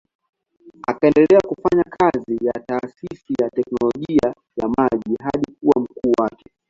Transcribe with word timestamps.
Akaendelea 0.87 1.39
kufanya 1.47 1.83
kazi 1.83 2.45
ya 2.45 2.53
taasisi 2.53 3.33
ya 3.41 3.49
teknolojia 3.49 4.35
ya 4.55 4.69
maji 4.77 5.15
hadi 5.23 5.51
kuwa 5.61 5.81
mkuu 5.83 6.11
wake. 6.21 6.45